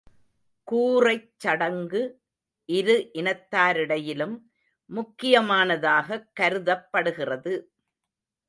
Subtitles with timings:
[0.71, 2.21] கூறைச் சடங்கு,
[2.65, 4.35] இரு இனத்தாரிடையிலும்
[4.85, 7.71] முக்கிய மானதாகக் கருதப்படுகிறது.